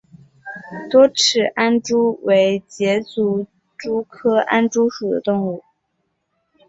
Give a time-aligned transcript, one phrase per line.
[0.89, 3.45] 多齿安蛛为栉足
[3.77, 5.63] 蛛科安蛛属的动物。